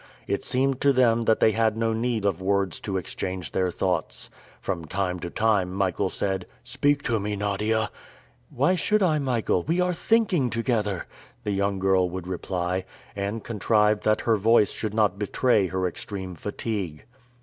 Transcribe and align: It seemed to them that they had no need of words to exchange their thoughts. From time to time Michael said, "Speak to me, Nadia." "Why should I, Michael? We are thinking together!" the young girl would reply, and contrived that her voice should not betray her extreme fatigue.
It 0.25 0.43
seemed 0.43 0.81
to 0.81 0.91
them 0.91 1.25
that 1.25 1.39
they 1.39 1.51
had 1.51 1.77
no 1.77 1.93
need 1.93 2.25
of 2.25 2.41
words 2.41 2.79
to 2.79 2.97
exchange 2.97 3.51
their 3.51 3.69
thoughts. 3.69 4.31
From 4.59 4.85
time 4.85 5.19
to 5.19 5.29
time 5.29 5.71
Michael 5.75 6.09
said, 6.09 6.47
"Speak 6.63 7.03
to 7.03 7.19
me, 7.19 7.35
Nadia." 7.35 7.91
"Why 8.49 8.73
should 8.73 9.03
I, 9.03 9.19
Michael? 9.19 9.61
We 9.61 9.79
are 9.79 9.93
thinking 9.93 10.49
together!" 10.49 11.05
the 11.43 11.51
young 11.51 11.77
girl 11.77 12.09
would 12.09 12.25
reply, 12.27 12.83
and 13.15 13.43
contrived 13.43 14.01
that 14.03 14.21
her 14.21 14.37
voice 14.37 14.71
should 14.71 14.95
not 14.95 15.19
betray 15.19 15.67
her 15.67 15.85
extreme 15.87 16.33
fatigue. 16.33 17.05